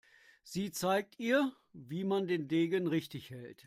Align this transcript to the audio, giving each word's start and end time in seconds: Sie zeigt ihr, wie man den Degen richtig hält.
Sie 0.43 0.71
zeigt 0.71 1.19
ihr, 1.19 1.53
wie 1.73 2.03
man 2.03 2.25
den 2.27 2.47
Degen 2.47 2.87
richtig 2.87 3.29
hält. 3.29 3.59